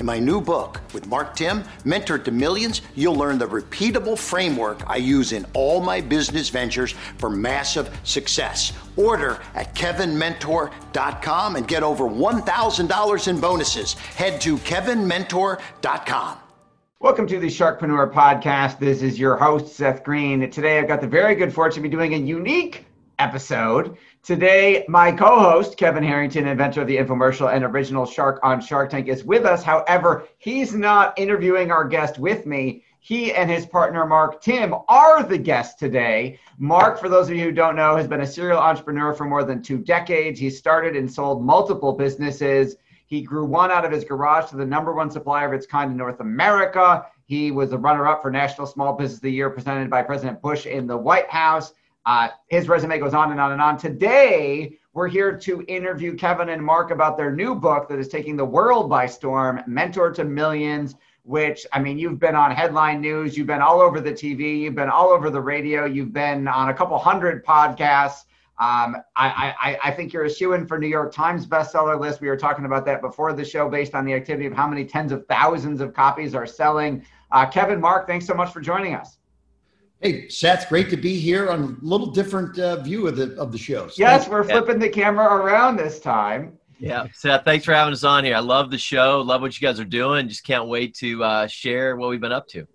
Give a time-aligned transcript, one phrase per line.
[0.00, 4.82] In my new book with Mark Timm, Mentor to Millions, you'll learn the repeatable framework
[4.88, 8.72] I use in all my business ventures for massive success.
[8.96, 13.92] Order at kevinmentor.com and get over $1,000 in bonuses.
[13.92, 16.38] Head to kevinmentor.com.
[16.98, 18.80] Welcome to the Sharkpreneur Podcast.
[18.80, 20.50] This is your host, Seth Green.
[20.50, 22.86] Today, I've got the very good fortune to be doing a unique
[23.18, 23.96] episode.
[24.24, 28.88] Today, my co host, Kevin Harrington, inventor of the infomercial and original Shark on Shark
[28.88, 29.62] Tank, is with us.
[29.62, 32.84] However, he's not interviewing our guest with me.
[33.00, 36.38] He and his partner, Mark Timm, are the guests today.
[36.56, 39.44] Mark, for those of you who don't know, has been a serial entrepreneur for more
[39.44, 40.40] than two decades.
[40.40, 42.76] He started and sold multiple businesses.
[43.04, 45.90] He grew one out of his garage to the number one supplier of its kind
[45.90, 47.04] in North America.
[47.26, 50.40] He was a runner up for National Small Business of the Year presented by President
[50.40, 51.74] Bush in the White House.
[52.06, 53.78] Uh, his resume goes on and on and on.
[53.78, 58.36] Today, we're here to interview Kevin and Mark about their new book that is taking
[58.36, 60.96] the world by storm Mentor to Millions.
[61.26, 64.74] Which, I mean, you've been on headline news, you've been all over the TV, you've
[64.74, 68.26] been all over the radio, you've been on a couple hundred podcasts.
[68.58, 72.20] Um, I, I, I think you're a shoe in for New York Times bestseller list.
[72.20, 74.84] We were talking about that before the show based on the activity of how many
[74.84, 77.04] tens of thousands of copies are selling.
[77.32, 79.16] Uh, Kevin, Mark, thanks so much for joining us.
[80.00, 83.52] Hey, Seth, great to be here on a little different uh, view of the of
[83.52, 83.88] the show.
[83.88, 86.58] So yes, we're flipping the camera around this time.
[86.78, 88.36] Yeah, Seth, thanks for having us on here.
[88.36, 89.22] I love the show.
[89.22, 90.28] Love what you guys are doing.
[90.28, 92.66] Just can't wait to uh, share what we've been up to.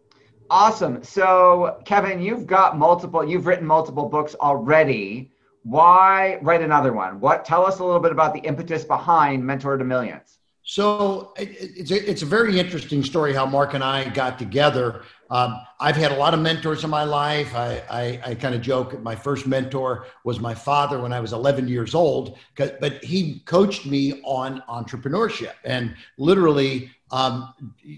[0.49, 1.03] Awesome.
[1.03, 3.23] So, Kevin, you've got multiple.
[3.23, 5.31] You've written multiple books already.
[5.63, 7.19] Why write another one?
[7.19, 7.45] What?
[7.45, 10.38] Tell us a little bit about the impetus behind Mentor to Millions.
[10.69, 15.01] So it's a, it's a very interesting story how Mark and I got together.
[15.31, 17.55] Um, I've had a lot of mentors in my life.
[17.55, 19.01] I, I, I kind of joke.
[19.01, 23.87] My first mentor was my father when I was 11 years old, but he coached
[23.87, 25.53] me on entrepreneurship.
[25.65, 27.51] And literally, um,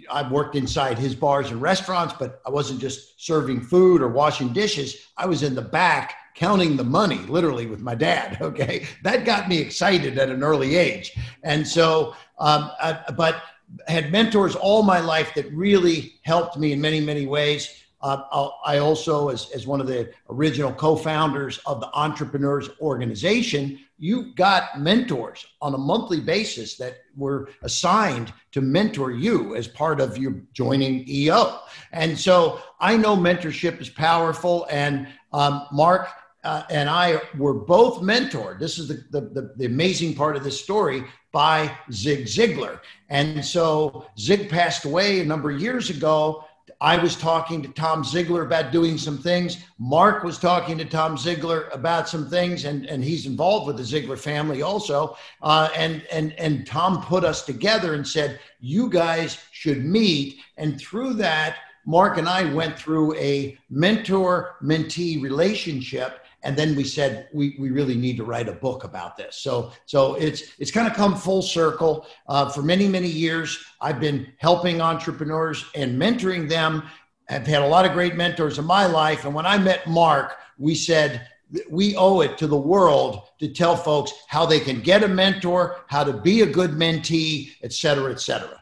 [0.10, 4.54] I worked inside his bars and restaurants, but I wasn't just serving food or washing
[4.54, 5.08] dishes.
[5.18, 8.38] I was in the back counting the money, literally, with my dad.
[8.52, 8.88] Okay.
[9.04, 11.16] That got me excited at an early age.
[11.44, 13.44] And so, um, I, but
[13.88, 17.84] had mentors all my life that really helped me in many, many ways.
[18.02, 23.80] Uh, I also, as, as one of the original co founders of the Entrepreneurs Organization,
[24.00, 30.02] you got mentors on a monthly basis that were assigned to mentor you as part
[30.02, 31.60] of your joining EO.
[31.92, 34.66] And so I know mentorship is powerful.
[34.72, 36.10] And um, Mark,
[36.44, 38.60] uh, and I were both mentored.
[38.60, 42.80] This is the, the, the, the, amazing part of this story by Zig Ziglar.
[43.10, 46.46] And so Zig passed away a number of years ago.
[46.80, 49.64] I was talking to Tom Ziglar about doing some things.
[49.78, 53.84] Mark was talking to Tom Ziglar about some things, and, and he's involved with the
[53.84, 55.16] Ziglar family also.
[55.44, 60.40] Uh, and, and, and Tom put us together and said, You guys should meet.
[60.58, 66.84] And through that, Mark and I went through a mentor mentee relationship and then we
[66.84, 69.38] said we, we really need to write a book about this.
[69.38, 72.08] So so it's it's kind of come full circle.
[72.28, 76.84] Uh, for many many years i've been helping entrepreneurs and mentoring them.
[77.30, 80.38] I've had a lot of great mentors in my life and when i met mark
[80.58, 81.28] we said
[81.70, 85.78] we owe it to the world to tell folks how they can get a mentor
[85.88, 88.62] how to be a good mentee et cetera et cetera.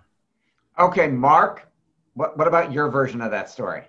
[0.77, 1.68] Okay mark
[2.19, 3.83] what, what about your version of that story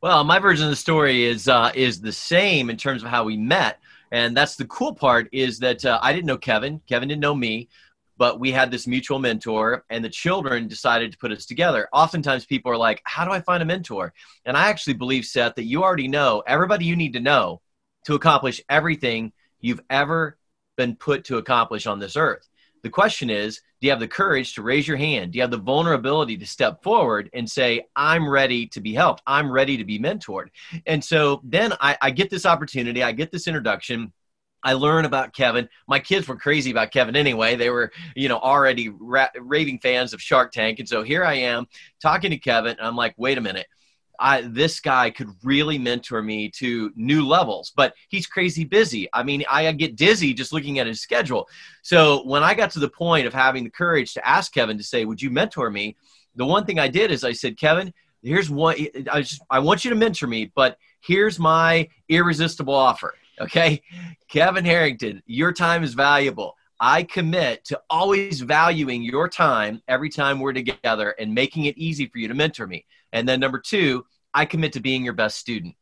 [0.00, 3.24] well, my version of the story is uh, is the same in terms of how
[3.24, 3.80] we met,
[4.12, 6.80] and that's the cool part is that uh, I didn't know Kevin.
[6.88, 7.68] Kevin didn't know me,
[8.16, 11.88] but we had this mutual mentor, and the children decided to put us together.
[11.92, 14.14] Oftentimes, people are like, "How do I find a mentor?"
[14.44, 17.60] And I actually believe, Seth, that you already know everybody you need to know
[18.06, 20.38] to accomplish everything you've ever
[20.76, 22.48] been put to accomplish on this earth.
[22.82, 25.32] The question is, do you have the courage to raise your hand?
[25.32, 29.22] Do you have the vulnerability to step forward and say, I'm ready to be helped?
[29.26, 30.48] I'm ready to be mentored.
[30.86, 34.12] And so then I, I get this opportunity, I get this introduction.
[34.64, 35.68] I learn about Kevin.
[35.86, 37.54] My kids were crazy about Kevin anyway.
[37.54, 40.80] They were, you know, already ra- raving fans of Shark Tank.
[40.80, 41.66] And so here I am
[42.02, 42.76] talking to Kevin.
[42.80, 43.68] I'm like, wait a minute.
[44.18, 49.08] I, this guy could really mentor me to new levels, but he's crazy busy.
[49.12, 51.48] I mean, I get dizzy just looking at his schedule.
[51.82, 54.84] So when I got to the point of having the courage to ask Kevin to
[54.84, 55.96] say, "Would you mentor me?"
[56.36, 57.92] The one thing I did is I said, "Kevin,
[58.22, 58.78] here's what
[59.10, 63.82] I just I want you to mentor me, but here's my irresistible offer." Okay,
[64.28, 66.56] Kevin Harrington, your time is valuable.
[66.80, 72.06] I commit to always valuing your time every time we're together and making it easy
[72.06, 72.86] for you to mentor me.
[73.12, 75.74] And then number two, I commit to being your best student.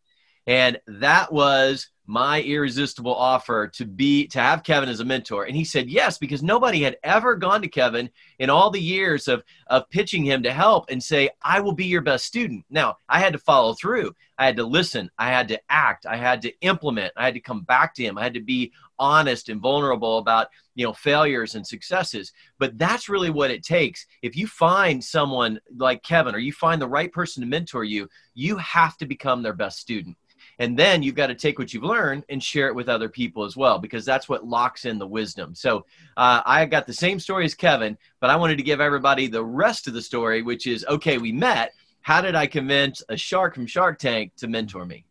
[0.46, 5.44] And that was my irresistible offer to be to have Kevin as a mentor.
[5.44, 8.08] And he said yes, because nobody had ever gone to Kevin
[8.38, 11.86] in all the years of, of pitching him to help and say, I will be
[11.86, 12.64] your best student.
[12.70, 14.14] Now I had to follow through.
[14.38, 15.10] I had to listen.
[15.18, 16.06] I had to act.
[16.06, 17.12] I had to implement.
[17.16, 18.16] I had to come back to him.
[18.16, 22.32] I had to be honest and vulnerable about you know failures and successes.
[22.58, 24.06] But that's really what it takes.
[24.22, 28.08] If you find someone like kevin or you find the right person to mentor you
[28.34, 30.16] you have to become their best student.
[30.58, 33.44] And then you've got to take what you've learned and share it with other people
[33.44, 35.54] as well because that's what locks in the wisdom.
[35.54, 35.84] So
[36.16, 39.44] uh, i got the same story as kevin but i wanted to give everybody the
[39.44, 41.72] rest of the story which is okay we met.
[42.00, 45.04] How did i convince a shark from shark tank to mentor me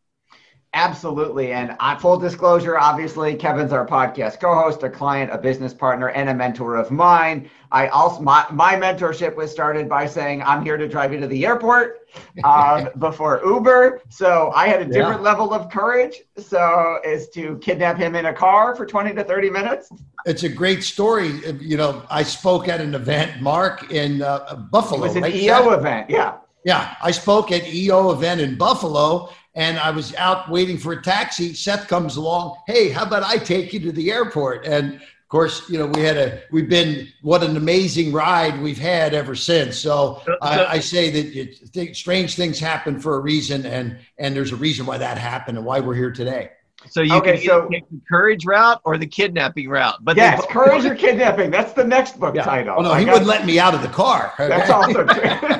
[0.76, 1.54] Absolutely.
[1.54, 6.28] And on full disclosure, obviously, Kevin's our podcast co-host, a client, a business partner, and
[6.28, 7.50] a mentor of mine.
[7.72, 11.28] I also my, my mentorship was started by saying, I'm here to drive you to
[11.28, 12.10] the airport
[12.44, 14.02] um, before Uber.
[14.10, 15.30] So I had a different yeah.
[15.30, 16.24] level of courage.
[16.38, 19.90] So is to kidnap him in a car for 20 to 30 minutes.
[20.26, 21.40] It's a great story.
[21.58, 25.00] You know, I spoke at an event, Mark, in uh, Buffalo.
[25.00, 25.36] It was an right?
[25.36, 26.10] EO event.
[26.10, 26.36] Yeah.
[26.66, 26.96] Yeah.
[27.02, 31.54] I spoke at EO event in Buffalo and I was out waiting for a taxi.
[31.54, 32.58] Seth comes along.
[32.68, 34.66] Hey, how about I take you to the airport?
[34.66, 38.78] And of course, you know, we had a, we've been, what an amazing ride we've
[38.78, 39.78] had ever since.
[39.78, 44.36] So I, I say that it, th- strange things happen for a reason, and and
[44.36, 46.52] there's a reason why that happened and why we're here today.
[46.90, 49.96] So you okay, can so, take the courage route or the kidnapping route.
[50.02, 51.50] But yes, courage or kidnapping.
[51.50, 52.44] That's the next book yeah.
[52.44, 52.76] title.
[52.78, 54.34] Oh no, he wouldn't let me out of the car.
[54.38, 55.56] That's also true.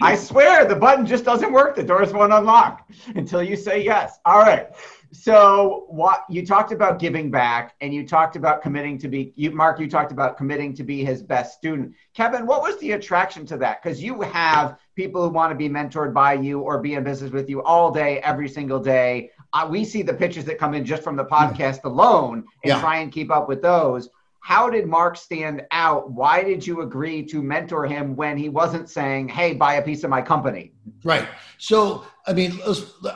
[0.00, 1.76] I swear the button just doesn't work.
[1.76, 4.18] The doors won't unlock until you say yes.
[4.24, 4.68] All right.
[5.12, 9.50] So what you talked about giving back and you talked about committing to be you
[9.50, 11.94] Mark, you talked about committing to be his best student.
[12.14, 13.82] Kevin, what was the attraction to that?
[13.82, 17.32] Because you have people who want to be mentored by you or be in business
[17.32, 19.30] with you all day, every single day.
[19.52, 22.80] Uh, we see the pitches that come in just from the podcast alone and yeah.
[22.80, 24.08] try and keep up with those
[24.40, 26.10] how did Mark stand out?
[26.10, 30.02] Why did you agree to mentor him when he wasn't saying, "Hey, buy a piece
[30.04, 30.72] of my company"?
[31.04, 31.28] Right.
[31.58, 32.58] So, I mean,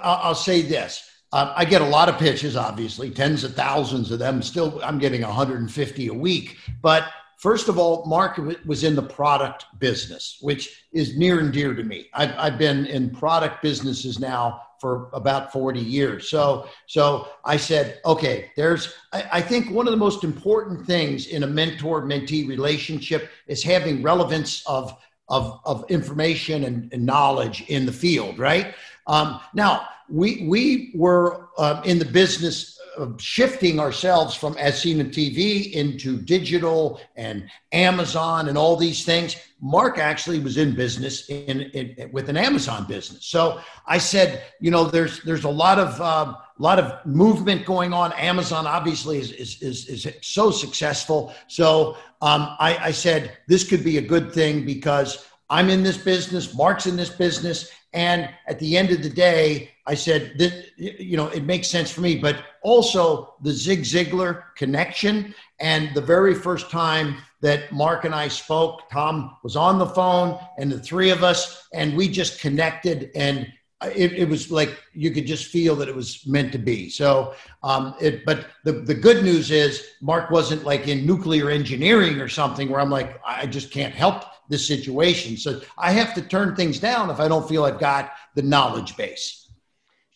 [0.03, 1.03] I'll say this:
[1.35, 4.41] um, I get a lot of pitches, obviously, tens of thousands of them.
[4.41, 6.59] Still, I'm getting 150 a week.
[6.81, 11.75] But first of all, Mark was in the product business, which is near and dear
[11.75, 12.07] to me.
[12.15, 16.29] I've, I've been in product businesses now for about 40 years.
[16.29, 21.27] So, so I said, okay, there's, I, I think one of the most important things
[21.29, 24.97] in a mentor mentee relationship is having relevance of,
[25.29, 28.75] of, of information and, and knowledge in the field, right?
[29.07, 32.79] Um, now, we, we were uh, in the business
[33.19, 39.37] shifting ourselves from as seen in TV into digital and Amazon and all these things.
[39.61, 43.27] Mark actually was in business in, in with an Amazon business.
[43.27, 47.65] So I said, you know, there's there's a lot of a uh, lot of movement
[47.65, 48.13] going on.
[48.13, 51.35] Amazon obviously is is is, is so successful.
[51.49, 55.99] So um, I, I said this could be a good thing because I'm in this
[55.99, 60.53] business, Mark's in this business, and at the end of the day, I said that
[60.77, 65.35] you know it makes sense for me, but also the Zig Ziglar connection.
[65.61, 70.39] And the very first time that Mark and I spoke, Tom was on the phone,
[70.59, 73.47] and the three of us, and we just connected, and
[73.83, 76.91] it, it was like you could just feel that it was meant to be.
[76.91, 82.21] So, um, it, but the the good news is Mark wasn't like in nuclear engineering
[82.21, 85.37] or something where I'm like I just can't help this situation.
[85.37, 88.97] So I have to turn things down if I don't feel I've got the knowledge
[88.97, 89.49] base.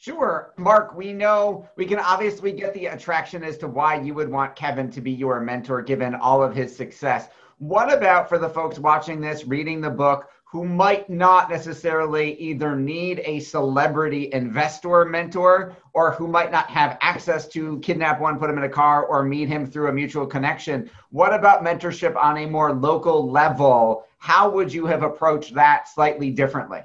[0.00, 0.54] Sure.
[0.56, 4.54] Mark, we know we can obviously get the attraction as to why you would want
[4.54, 7.28] Kevin to be your mentor given all of his success.
[7.58, 12.74] What about for the folks watching this, reading the book, who might not necessarily either
[12.74, 18.48] need a celebrity investor mentor or who might not have access to kidnap one, put
[18.48, 20.88] him in a car, or meet him through a mutual connection.
[21.10, 24.06] What about mentorship on a more local level?
[24.18, 26.80] How would you have approached that slightly differently?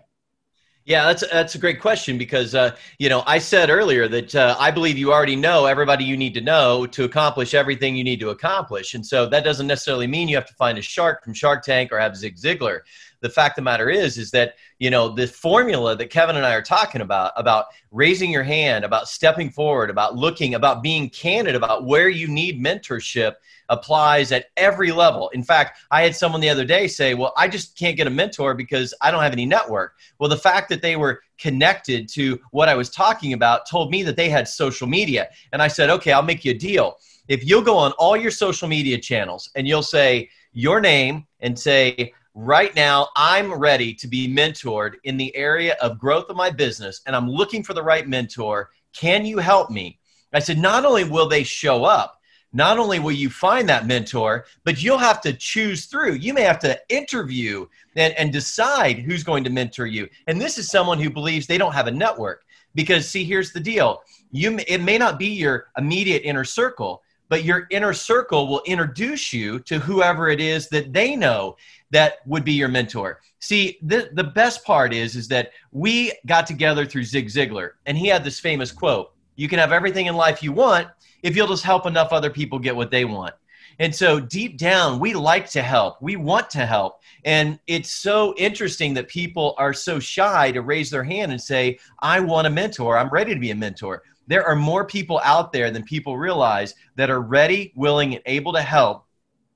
[0.85, 4.57] Yeah, that's that's a great question because uh, you know I said earlier that uh,
[4.59, 8.19] I believe you already know everybody you need to know to accomplish everything you need
[8.19, 11.33] to accomplish, and so that doesn't necessarily mean you have to find a shark from
[11.33, 12.81] Shark Tank or have Zig Ziglar.
[13.23, 16.45] The fact of the matter is, is that you know the formula that Kevin and
[16.45, 21.09] I are talking about about raising your hand, about stepping forward, about looking, about being
[21.09, 23.35] candid about where you need mentorship
[23.69, 25.29] applies at every level.
[25.29, 28.09] In fact, I had someone the other day say, Well, I just can't get a
[28.11, 29.95] mentor because I don't have any network.
[30.19, 34.03] Well, the fact that they were connected to what I was talking about told me
[34.03, 35.29] that they had social media.
[35.51, 36.97] And I said, Okay, I'll make you a deal.
[37.27, 41.57] If you'll go on all your social media channels and you'll say your name and
[41.57, 46.49] say, Right now, I'm ready to be mentored in the area of growth of my
[46.49, 48.71] business, and I'm looking for the right mentor.
[48.91, 49.99] Can you help me?
[50.33, 52.19] I said, Not only will they show up,
[52.51, 56.13] not only will you find that mentor, but you'll have to choose through.
[56.13, 60.09] You may have to interview and, and decide who's going to mentor you.
[60.25, 62.45] And this is someone who believes they don't have a network.
[62.73, 67.43] Because, see, here's the deal you, it may not be your immediate inner circle, but
[67.43, 71.57] your inner circle will introduce you to whoever it is that they know
[71.89, 73.21] that would be your mentor.
[73.39, 77.97] See, the, the best part is, is that we got together through Zig Ziglar, and
[77.97, 80.89] he had this famous quote You can have everything in life you want
[81.23, 83.33] if you'll just help enough other people get what they want.
[83.79, 85.99] And so deep down, we like to help.
[86.03, 87.01] We want to help.
[87.25, 91.79] And it's so interesting that people are so shy to raise their hand and say,
[91.99, 92.95] I want a mentor.
[92.95, 94.03] I'm ready to be a mentor.
[94.27, 98.53] There are more people out there than people realize that are ready, willing, and able
[98.53, 99.05] to help.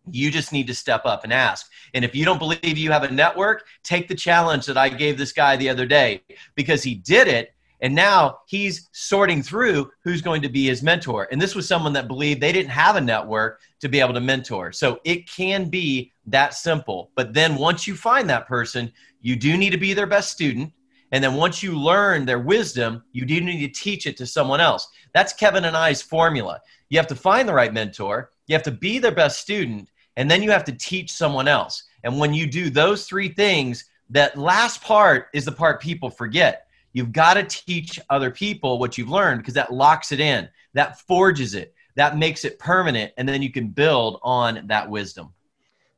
[0.09, 1.69] You just need to step up and ask.
[1.93, 5.17] And if you don't believe you have a network, take the challenge that I gave
[5.17, 6.21] this guy the other day
[6.55, 11.27] because he did it and now he's sorting through who's going to be his mentor.
[11.31, 14.21] And this was someone that believed they didn't have a network to be able to
[14.21, 14.71] mentor.
[14.71, 17.11] So it can be that simple.
[17.15, 20.73] But then once you find that person, you do need to be their best student.
[21.11, 24.59] And then once you learn their wisdom, you do need to teach it to someone
[24.59, 24.87] else.
[25.13, 26.59] That's Kevin and I's formula.
[26.89, 30.29] You have to find the right mentor, you have to be their best student, and
[30.29, 31.83] then you have to teach someone else.
[32.03, 36.67] And when you do those three things, that last part is the part people forget
[36.97, 40.99] You've got to teach other people what you've learned because that locks it in, that
[41.01, 45.31] forges it, that makes it permanent, and then you can build on that wisdom.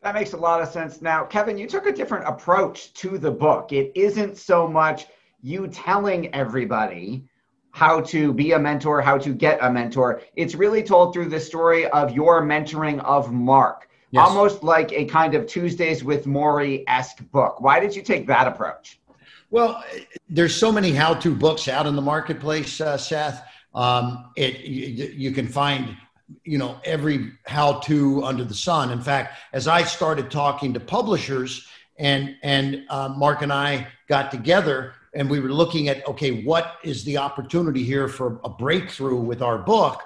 [0.02, 1.02] That makes a lot of sense.
[1.02, 3.74] Now, Kevin, you took a different approach to the book.
[3.74, 5.08] It isn't so much
[5.42, 7.26] you telling everybody
[7.72, 10.22] how to be a mentor, how to get a mentor.
[10.36, 14.26] It's really told through the story of your mentoring of Mark, yes.
[14.26, 17.62] almost like a kind of Tuesdays with Morrie esque book.
[17.62, 19.00] Why did you take that approach?
[19.52, 19.84] Well,
[20.30, 23.44] there's so many how-to books out in the marketplace, uh, Seth.
[23.74, 25.96] Um, it you, you can find
[26.44, 28.92] you know every how-to under the sun.
[28.92, 31.68] In fact, as I started talking to publishers,
[31.98, 36.78] and and uh, Mark and I got together, and we were looking at okay, what
[36.84, 40.02] is the opportunity here for a breakthrough with our book?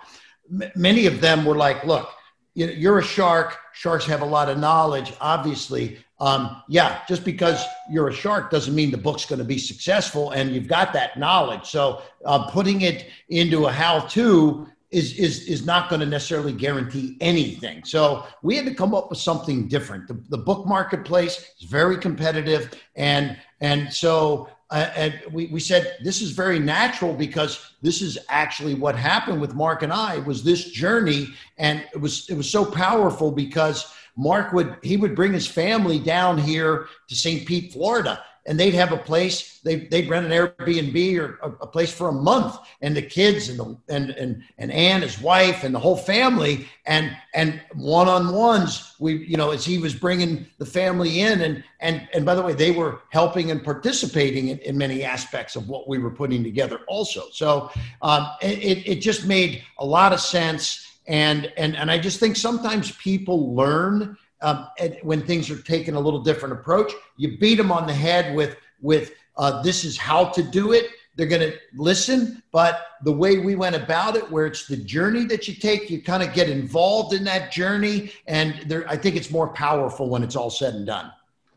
[0.62, 2.10] M- many of them were like, look
[2.56, 3.58] you're a shark.
[3.74, 5.98] Sharks have a lot of knowledge, obviously.
[6.20, 10.32] Um, yeah, just because you're a shark doesn't mean the book's going to be successful,
[10.32, 11.66] and you've got that knowledge.
[11.66, 17.18] So uh, putting it into a how-to is is is not going to necessarily guarantee
[17.20, 17.84] anything.
[17.84, 20.08] So we had to come up with something different.
[20.08, 25.98] The, the book marketplace is very competitive, and and so uh, and we, we said
[26.04, 30.44] this is very natural because this is actually what happened with Mark and I was
[30.44, 35.34] this journey, and it was it was so powerful because Mark would he would bring
[35.34, 37.48] his family down here to St.
[37.48, 39.60] Pete, Florida, and they'd have a place.
[39.64, 43.48] They they'd rent an Airbnb or a, a, place for a month, and the kids
[43.48, 48.10] and the and and and Ann, his wife, and the whole family, and and one
[48.10, 48.96] on ones.
[49.00, 52.42] We you know as he was bringing the family in, and and and by the
[52.42, 56.44] way, they were helping and participating in, in many aspects of what we were putting
[56.44, 57.30] together also.
[57.32, 57.72] So
[58.02, 62.36] um, it it just made a lot of sense, and and and I just think
[62.36, 64.68] sometimes people learn um,
[65.02, 66.92] when things are taken a little different approach.
[67.18, 70.92] You beat them on the head with with uh, this is how to do it.
[71.16, 75.26] They're going to listen, but the way we went about it, where it's the journey
[75.26, 79.16] that you take, you kind of get involved in that journey, and there, I think
[79.16, 81.12] it's more powerful when it's all said and done.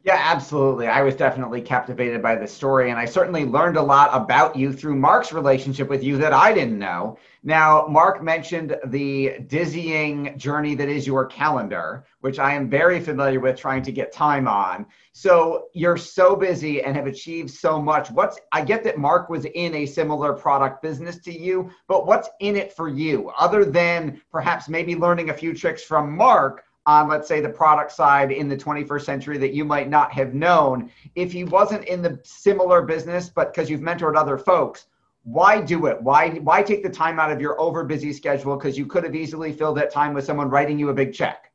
[0.07, 0.87] Yeah, absolutely.
[0.87, 4.73] I was definitely captivated by the story, and I certainly learned a lot about you
[4.73, 7.19] through Mark's relationship with you that I didn't know.
[7.43, 13.41] Now, Mark mentioned the dizzying journey that is your calendar, which I am very familiar
[13.41, 14.87] with trying to get time on.
[15.11, 18.09] So you're so busy and have achieved so much.
[18.13, 22.29] What's I get that Mark was in a similar product business to you, but what's
[22.39, 26.63] in it for you other than perhaps maybe learning a few tricks from Mark?
[26.87, 30.35] On, let's say, the product side in the 21st century that you might not have
[30.35, 30.91] known.
[31.15, 34.87] If he wasn't in the similar business, but because you've mentored other folks,
[35.25, 36.01] why do it?
[36.01, 38.57] Why why take the time out of your over busy schedule?
[38.57, 41.53] Because you could have easily filled that time with someone writing you a big check.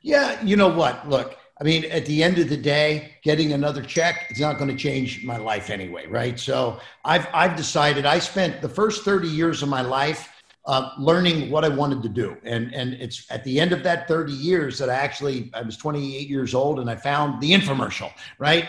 [0.00, 1.08] Yeah, you know what?
[1.08, 4.68] Look, I mean, at the end of the day, getting another check is not going
[4.68, 6.38] to change my life anyway, right?
[6.38, 10.33] So I've I've decided I spent the first 30 years of my life
[10.66, 12.36] uh, learning what I wanted to do.
[12.44, 15.76] And, and it's at the end of that 30 years that I actually, I was
[15.76, 18.68] 28 years old and I found the infomercial, right?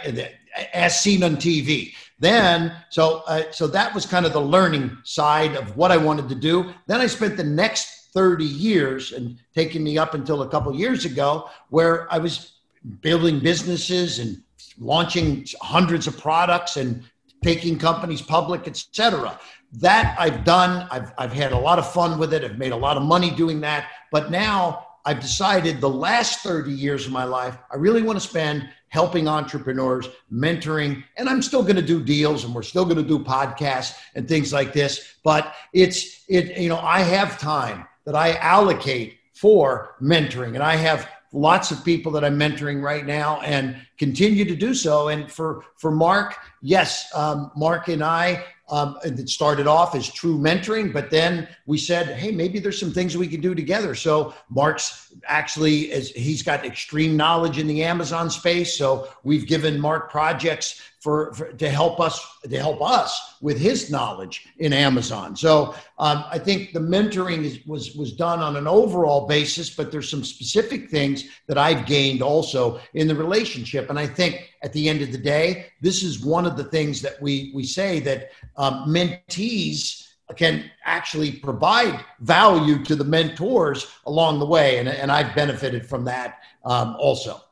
[0.73, 1.93] As seen on TV.
[2.19, 6.27] Then, so, uh, so that was kind of the learning side of what I wanted
[6.29, 6.73] to do.
[6.87, 11.05] Then I spent the next 30 years and taking me up until a couple years
[11.05, 12.59] ago where I was
[13.01, 14.41] building businesses and
[14.77, 17.03] launching hundreds of products and
[17.43, 19.39] taking companies public, et cetera
[19.79, 20.87] that I've done.
[20.91, 22.43] I've, I've had a lot of fun with it.
[22.43, 23.89] I've made a lot of money doing that.
[24.11, 28.27] But now I've decided the last 30 years of my life, I really want to
[28.27, 32.97] spend helping entrepreneurs, mentoring, and I'm still going to do deals and we're still going
[32.97, 35.15] to do podcasts and things like this.
[35.23, 40.75] But it's, it, you know, I have time that I allocate for mentoring and I
[40.75, 45.09] have lots of people that I'm mentoring right now and continue to do so.
[45.09, 50.37] And for, for Mark, yes, um, Mark and I um, it started off as true
[50.37, 53.93] mentoring, but then we said, hey, maybe there's some things we can do together.
[53.93, 58.75] So Mark's actually, is, he's got extreme knowledge in the Amazon space.
[58.75, 62.17] So we've given Mark projects for, for, to help us
[62.49, 65.35] to help us with his knowledge in Amazon.
[65.35, 69.91] So um, I think the mentoring is, was was done on an overall basis, but
[69.91, 73.91] there's some specific things that I've gained also in the relationship.
[73.91, 77.03] And I think at the end of the day, this is one of the things
[77.03, 84.39] that we we say that um, mentees can actually provide value to the mentors along
[84.39, 87.43] the way, and, and I've benefited from that um, also.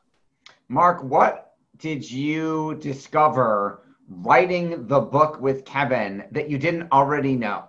[0.68, 1.43] Mark, what
[1.78, 7.68] did you discover writing the book with Kevin that you didn't already know?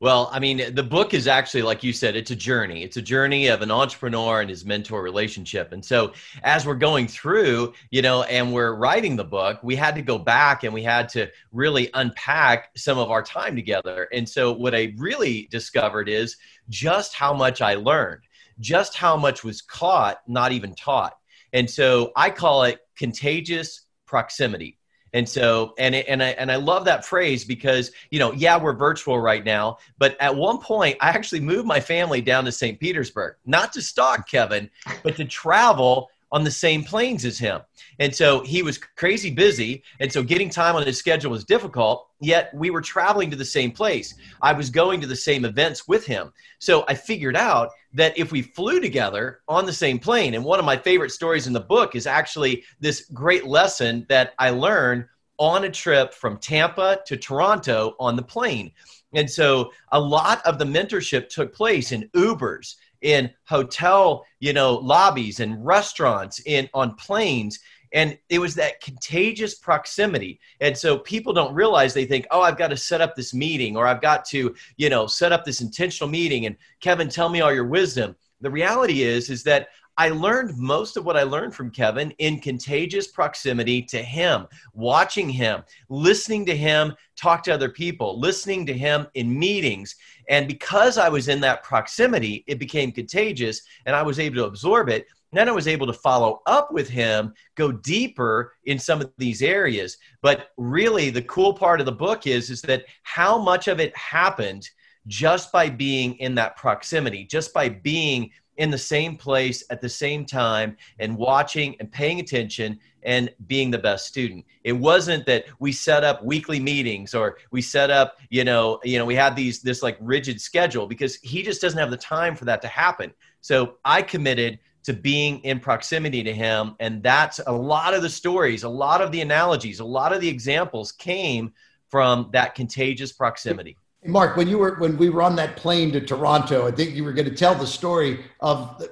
[0.00, 2.82] Well, I mean, the book is actually, like you said, it's a journey.
[2.82, 5.72] It's a journey of an entrepreneur and his mentor relationship.
[5.72, 6.12] And so,
[6.42, 10.18] as we're going through, you know, and we're writing the book, we had to go
[10.18, 14.08] back and we had to really unpack some of our time together.
[14.12, 16.36] And so, what I really discovered is
[16.68, 18.24] just how much I learned,
[18.60, 21.16] just how much was caught, not even taught.
[21.54, 24.78] And so I call it contagious proximity.
[25.14, 28.72] And so, and and I and I love that phrase because you know, yeah, we're
[28.74, 32.80] virtual right now, but at one point, I actually moved my family down to St.
[32.80, 34.68] Petersburg, not to stalk Kevin,
[35.04, 37.60] but to travel on the same planes as him.
[38.00, 39.84] And so he was crazy busy.
[40.00, 43.44] And so getting time on his schedule was difficult, yet we were traveling to the
[43.44, 44.16] same place.
[44.42, 46.32] I was going to the same events with him.
[46.58, 50.58] So I figured out that if we flew together on the same plane, and one
[50.58, 55.06] of my favorite stories in the book is actually this great lesson that I learned
[55.38, 58.72] on a trip from Tampa to Toronto on the plane.
[59.12, 64.74] And so a lot of the mentorship took place in Ubers in hotel, you know,
[64.74, 67.60] lobbies and restaurants, in on planes.
[67.92, 70.40] And it was that contagious proximity.
[70.60, 73.76] And so people don't realize they think, oh, I've got to set up this meeting
[73.76, 76.46] or I've got to, you know, set up this intentional meeting.
[76.46, 78.16] And Kevin, tell me all your wisdom.
[78.40, 82.40] The reality is, is that I learned most of what I learned from Kevin in
[82.40, 88.72] contagious proximity to him, watching him, listening to him talk to other people, listening to
[88.72, 89.94] him in meetings.
[90.28, 94.46] And because I was in that proximity, it became contagious and I was able to
[94.46, 95.06] absorb it.
[95.30, 99.12] And then I was able to follow up with him, go deeper in some of
[99.18, 99.98] these areas.
[100.22, 103.96] But really, the cool part of the book is, is that how much of it
[103.96, 104.68] happened
[105.06, 109.88] just by being in that proximity, just by being in the same place at the
[109.88, 114.44] same time and watching and paying attention and being the best student.
[114.62, 118.98] It wasn't that we set up weekly meetings or we set up you know you
[118.98, 122.34] know we had these this like rigid schedule because he just doesn't have the time
[122.36, 123.12] for that to happen.
[123.40, 128.08] So i committed to being in proximity to him and that's a lot of the
[128.08, 131.52] stories a lot of the analogies a lot of the examples came
[131.88, 136.00] from that contagious proximity Mark, when you were when we were on that plane to
[136.00, 138.82] Toronto, I think you were going to tell the story of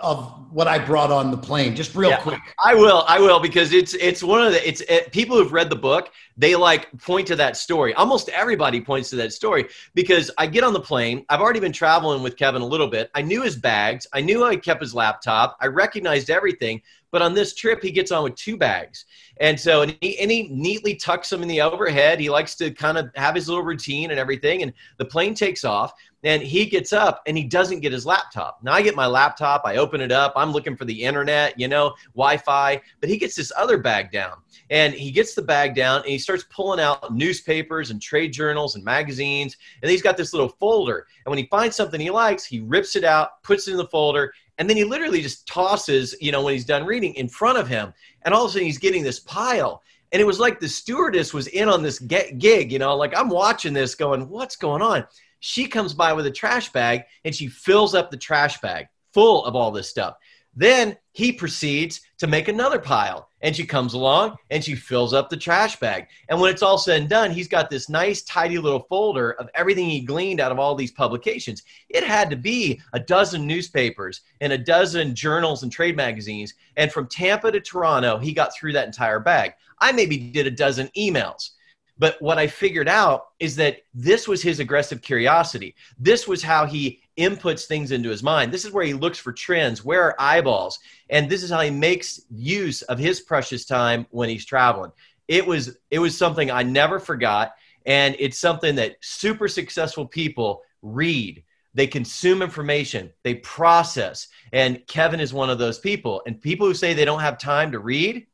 [0.00, 2.40] of what I brought on the plane, just real yeah, quick?
[2.64, 5.70] I will, I will, because it's it's one of the it's it, people who've read
[5.70, 6.10] the book.
[6.36, 7.94] They like point to that story.
[7.94, 11.24] Almost everybody points to that story because I get on the plane.
[11.28, 13.10] I've already been traveling with Kevin a little bit.
[13.14, 14.06] I knew his bags.
[14.12, 15.56] I knew I kept his laptop.
[15.60, 16.82] I recognized everything.
[17.12, 19.04] But on this trip, he gets on with two bags.
[19.40, 22.20] And so, and he, and he neatly tucks them in the overhead.
[22.20, 24.62] He likes to kind of have his little routine and everything.
[24.62, 25.92] And the plane takes off
[26.24, 28.58] and he gets up and he doesn't get his laptop.
[28.62, 31.68] Now I get my laptop, I open it up, I'm looking for the internet, you
[31.68, 34.38] know, Wi Fi, but he gets this other bag down.
[34.70, 38.74] And he gets the bag down and he starts pulling out newspapers and trade journals
[38.74, 39.56] and magazines.
[39.82, 41.06] And he's got this little folder.
[41.24, 43.86] And when he finds something he likes, he rips it out, puts it in the
[43.86, 47.58] folder, and then he literally just tosses, you know, when he's done reading in front
[47.58, 47.92] of him.
[48.22, 49.82] And all of a sudden he's getting this pile.
[50.12, 53.28] And it was like the stewardess was in on this gig, you know, like I'm
[53.28, 55.06] watching this going, what's going on?
[55.40, 59.44] She comes by with a trash bag and she fills up the trash bag full
[59.44, 60.16] of all this stuff.
[60.54, 63.28] Then he proceeds to make another pile.
[63.42, 66.08] And she comes along and she fills up the trash bag.
[66.28, 69.50] And when it's all said and done, he's got this nice, tidy little folder of
[69.54, 71.62] everything he gleaned out of all these publications.
[71.88, 76.54] It had to be a dozen newspapers and a dozen journals and trade magazines.
[76.76, 79.52] And from Tampa to Toronto, he got through that entire bag.
[79.78, 81.50] I maybe did a dozen emails.
[81.98, 85.74] But what I figured out is that this was his aggressive curiosity.
[85.98, 88.52] This was how he inputs things into his mind.
[88.52, 89.84] This is where he looks for trends.
[89.84, 90.78] Where are eyeballs?
[91.10, 94.92] And this is how he makes use of his precious time when he's traveling.
[95.28, 100.62] It was it was something I never forgot, and it's something that super successful people
[100.82, 101.42] read.
[101.74, 106.22] They consume information, they process, and Kevin is one of those people.
[106.26, 108.26] And people who say they don't have time to read,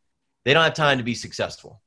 [0.45, 1.82] they don't have time to be successful.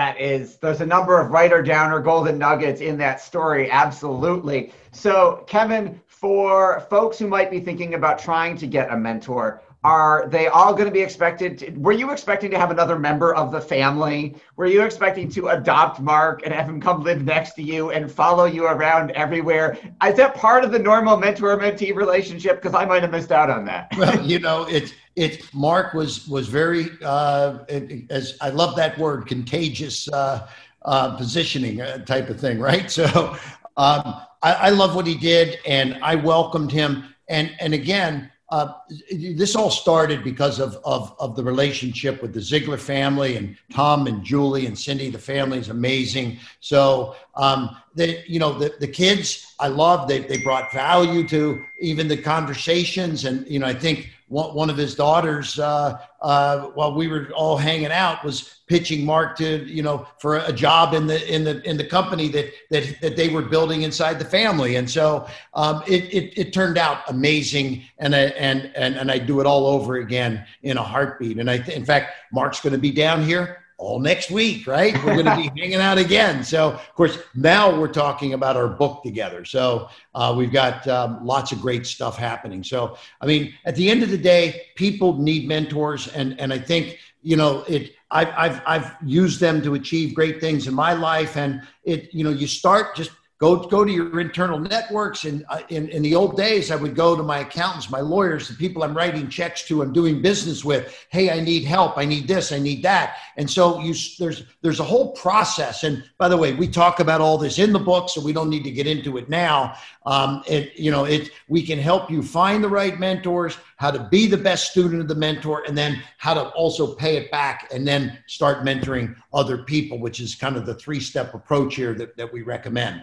[0.00, 3.70] That is, there's a number of writer downer golden nuggets in that story.
[3.70, 4.72] Absolutely.
[4.92, 10.26] So, Kevin, for folks who might be thinking about trying to get a mentor, are
[10.28, 13.50] they all going to be expected to, were you expecting to have another member of
[13.50, 17.62] the family were you expecting to adopt mark and have him come live next to
[17.62, 22.60] you and follow you around everywhere is that part of the normal mentor mentee relationship
[22.60, 26.26] because i might have missed out on that well you know it's it mark was
[26.28, 30.48] was very uh it, as i love that word contagious uh
[30.84, 33.36] uh positioning uh, type of thing right so
[33.76, 38.72] um I, I love what he did and i welcomed him and and again uh,
[39.12, 44.08] this all started because of, of, of the relationship with the Ziglar family and Tom
[44.08, 45.08] and Julie and Cindy.
[45.08, 46.38] The family is amazing.
[46.58, 51.62] So, um, the, you know, the, the kids I love, they, they brought value to
[51.80, 53.24] even the conversations.
[53.24, 57.30] And, you know, I think one, one of his daughters, uh, uh, while we were
[57.34, 61.42] all hanging out, was pitching Mark to you know for a job in the in
[61.42, 65.26] the in the company that that that they were building inside the family, and so
[65.54, 69.46] um, it, it, it turned out amazing, and I, and and and I do it
[69.46, 71.38] all over again in a heartbeat.
[71.38, 74.94] And I th- in fact, Mark's going to be down here all next week, right?
[75.02, 76.44] We're going to be hanging out again.
[76.44, 79.46] So, of course, now we're talking about our book together.
[79.46, 82.62] So, uh, we've got um, lots of great stuff happening.
[82.62, 86.58] So, I mean, at the end of the day, people need mentors, and and I
[86.58, 87.92] think you know it.
[88.10, 92.22] I've I've I've used them to achieve great things in my life, and it you
[92.22, 95.24] know you start just go go to your internal networks.
[95.24, 98.48] And uh, in, in the old days i would go to my accountants my lawyers
[98.48, 101.06] the people i'm writing checks to i'm doing business with.
[101.08, 101.96] Hey i need help.
[101.96, 102.52] I need this.
[102.52, 103.16] I need that.
[103.36, 105.84] And so you there's there's a whole process.
[105.84, 108.50] And by the way we talk about all this in the book so we don't
[108.50, 109.74] need to get into it now.
[110.06, 114.08] Um, it you know it we can help you find the right mentors how to
[114.10, 117.70] be the best student of the mentor and then how to also pay it back
[117.72, 121.94] and then start mentoring other people which is kind of the three step approach here
[121.94, 123.02] that, that we recommend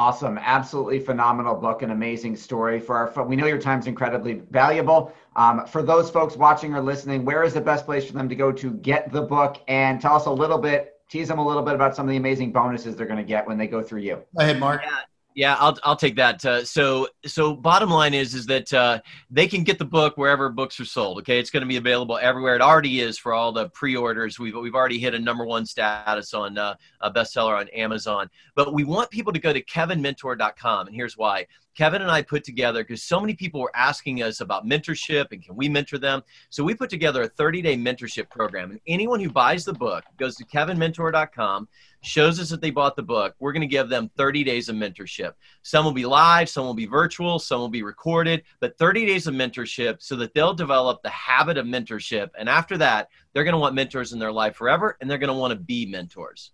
[0.00, 0.38] Awesome.
[0.38, 5.12] Absolutely phenomenal book, an amazing story for our, we know your time's incredibly valuable.
[5.36, 8.34] Um, for those folks watching or listening, where is the best place for them to
[8.34, 11.62] go to get the book and tell us a little bit, tease them a little
[11.62, 14.00] bit about some of the amazing bonuses they're going to get when they go through
[14.00, 14.14] you.
[14.34, 14.80] Go ahead, Mark.
[14.86, 15.00] Yeah.
[15.34, 16.44] Yeah, I'll I'll take that.
[16.44, 20.48] Uh, so so bottom line is is that uh, they can get the book wherever
[20.48, 21.18] books are sold.
[21.18, 22.56] Okay, it's going to be available everywhere.
[22.56, 24.40] It already is for all the pre-orders.
[24.40, 28.28] We've we've already hit a number one status on uh, a bestseller on Amazon.
[28.56, 31.46] But we want people to go to kevinmentor.com, and here's why.
[31.76, 35.42] Kevin and I put together because so many people were asking us about mentorship and
[35.42, 36.22] can we mentor them.
[36.50, 38.72] So we put together a 30 day mentorship program.
[38.72, 41.68] And anyone who buys the book goes to kevinmentor.com,
[42.02, 43.34] shows us that they bought the book.
[43.38, 45.34] We're going to give them 30 days of mentorship.
[45.62, 49.26] Some will be live, some will be virtual, some will be recorded, but 30 days
[49.26, 52.30] of mentorship so that they'll develop the habit of mentorship.
[52.38, 55.28] And after that, they're going to want mentors in their life forever and they're going
[55.28, 56.52] to want to be mentors.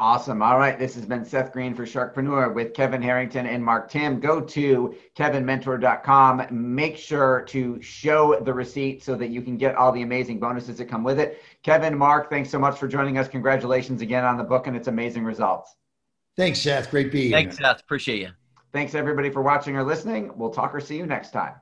[0.00, 0.42] Awesome.
[0.42, 0.78] All right.
[0.78, 4.18] This has been Seth Green for Sharkpreneur with Kevin Harrington and Mark Timm.
[4.18, 6.46] Go to kevinmentor.com.
[6.50, 10.78] Make sure to show the receipt so that you can get all the amazing bonuses
[10.78, 11.40] that come with it.
[11.62, 13.28] Kevin, Mark, thanks so much for joining us.
[13.28, 15.76] Congratulations again on the book and its amazing results.
[16.36, 16.90] Thanks, Seth.
[16.90, 17.38] Great being here.
[17.38, 17.80] Thanks, Seth.
[17.80, 18.30] Appreciate you.
[18.72, 20.32] Thanks, everybody, for watching or listening.
[20.34, 21.54] We'll talk or see you next time.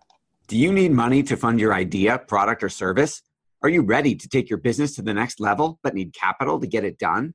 [0.48, 3.22] Do you need money to fund your idea, product, or service?
[3.62, 6.66] Are you ready to take your business to the next level but need capital to
[6.66, 7.34] get it done?